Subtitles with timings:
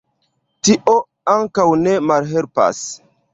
[0.67, 0.95] Tio
[1.33, 2.81] ankaŭ ne malhelpas.